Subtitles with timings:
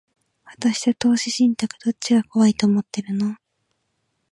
[0.45, 3.35] 私と投資信託、どっちが怖いと思ってるの？